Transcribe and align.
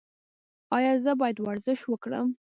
ایا 0.77 0.93
زه 1.03 1.11
باید 1.19 1.37
ورزش 1.39 1.79
وکړم؟ 1.87 2.27